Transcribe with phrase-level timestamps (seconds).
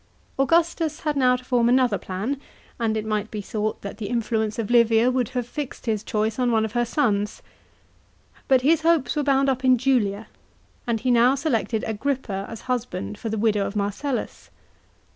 [0.37, 0.45] §5.
[0.45, 2.41] Augustus had now to form another plan,
[2.79, 6.39] and it might be thought that the influence of Livia would have fixed his choice
[6.39, 7.43] on one of her sons.
[8.47, 10.25] But his hopes were bound up in Julia,
[10.87, 14.49] and he now selected Agrippa as husband for the widow of Marcellus.